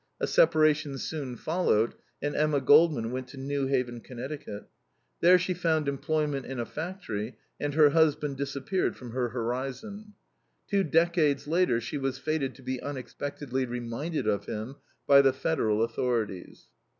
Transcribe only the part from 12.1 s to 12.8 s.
fated to